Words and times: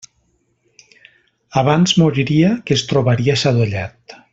Abans 1.63 1.95
moriria 2.03 2.51
que 2.69 2.79
es 2.79 2.85
trobaria 2.95 3.41
sadollat. 3.47 4.21